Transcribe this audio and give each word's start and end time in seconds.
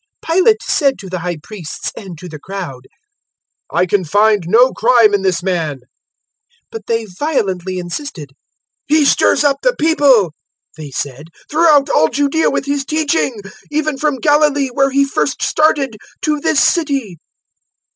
023:004 0.25 0.33
Pilate 0.35 0.63
said 0.63 0.97
to 0.97 1.09
the 1.11 1.19
High 1.19 1.37
Priests 1.43 1.91
and 1.95 2.17
to 2.17 2.27
the 2.27 2.39
crowd, 2.39 2.87
"I 3.69 3.85
can 3.85 4.03
find 4.03 4.45
no 4.47 4.71
crime 4.73 5.13
in 5.13 5.21
this 5.21 5.43
man." 5.43 5.81
023:005 6.71 6.71
But 6.71 6.87
they 6.87 7.05
violently 7.05 7.77
insisted. 7.77 8.31
"He 8.87 9.05
stirs 9.05 9.43
up 9.43 9.57
the 9.61 9.75
people," 9.77 10.33
they 10.75 10.89
said, 10.89 11.27
"throughout 11.51 11.87
all 11.91 12.07
Judaea 12.09 12.49
with 12.49 12.65
His 12.65 12.83
teaching 12.83 13.41
even 13.69 13.99
from 13.99 14.15
Galilee 14.17 14.69
(where 14.69 14.89
He 14.89 15.05
first 15.05 15.43
started) 15.43 15.97
to 16.23 16.39
this 16.39 16.59
city." 16.63 17.19